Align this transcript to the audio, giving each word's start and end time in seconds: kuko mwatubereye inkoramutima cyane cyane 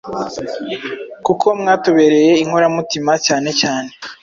kuko 1.25 1.45
mwatubereye 1.59 2.31
inkoramutima 2.43 3.11
cyane 3.25 3.49
cyane 3.61 3.91